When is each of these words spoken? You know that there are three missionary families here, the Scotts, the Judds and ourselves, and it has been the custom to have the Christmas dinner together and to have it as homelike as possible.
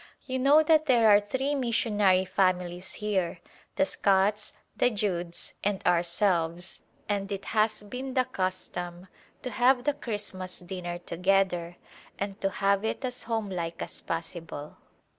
You 0.25 0.39
know 0.39 0.63
that 0.63 0.87
there 0.87 1.07
are 1.09 1.19
three 1.19 1.53
missionary 1.53 2.25
families 2.25 2.93
here, 2.95 3.37
the 3.75 3.85
Scotts, 3.85 4.51
the 4.75 4.89
Judds 4.89 5.53
and 5.63 5.79
ourselves, 5.85 6.81
and 7.07 7.31
it 7.31 7.45
has 7.53 7.83
been 7.83 8.15
the 8.15 8.25
custom 8.25 9.09
to 9.43 9.51
have 9.51 9.83
the 9.83 9.93
Christmas 9.93 10.57
dinner 10.57 10.97
together 10.97 11.77
and 12.17 12.41
to 12.41 12.49
have 12.49 12.83
it 12.83 13.05
as 13.05 13.21
homelike 13.29 13.79
as 13.83 14.01
possible. 14.01 14.77